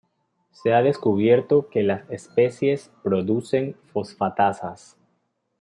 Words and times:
Se 0.49 0.73
ha 0.73 0.81
descubierto 0.81 1.69
que 1.69 1.83
las 1.83 2.09
especies 2.09 2.89
producen 3.03 3.75
fosfatasas. 3.93 4.97